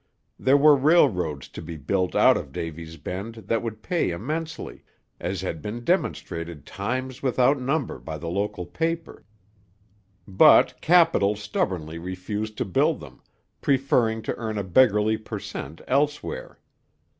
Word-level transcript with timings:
There 0.39 0.57
were 0.57 0.75
railroads 0.75 1.47
to 1.49 1.61
be 1.61 1.77
built 1.77 2.15
out 2.15 2.35
of 2.35 2.51
Davy's 2.51 2.97
Bend 2.97 3.35
that 3.35 3.61
would 3.61 3.83
pay 3.83 4.09
immensely, 4.09 4.83
as 5.19 5.41
had 5.41 5.61
been 5.61 5.83
demonstrated 5.83 6.65
times 6.65 7.21
without 7.21 7.61
number 7.61 7.99
by 7.99 8.17
the 8.17 8.27
local 8.27 8.65
paper; 8.65 9.25
but 10.27 10.81
Capital 10.81 11.35
stubbornly 11.35 11.99
refused 11.99 12.57
to 12.57 12.65
build 12.65 12.99
them, 12.99 13.21
preferring 13.61 14.23
to 14.23 14.33
earn 14.37 14.57
a 14.57 14.63
beggarly 14.63 15.17
per 15.19 15.37
cent 15.37 15.81
elsewhere. 15.87 16.57